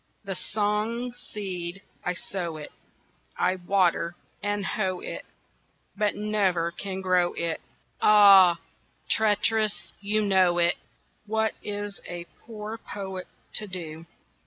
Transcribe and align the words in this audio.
The 0.23 0.33
song 0.33 1.13
seed, 1.13 1.83
I 2.03 2.15
sow 2.15 2.57
it, 2.57 2.71
I 3.37 3.57
water 3.57 4.15
and 4.41 4.65
hoe 4.65 4.99
it, 4.99 5.23
But 5.95 6.15
never 6.15 6.71
can 6.71 7.01
grow 7.01 7.33
it. 7.33 7.61
Ah, 8.01 8.59
traitress, 9.11 9.93
you 10.01 10.23
know 10.23 10.57
it! 10.57 10.77
What 11.27 11.53
is 11.61 12.01
a 12.09 12.25
poor 12.47 12.79
poet 12.79 13.27
to 13.53 13.67
do? 13.67 14.07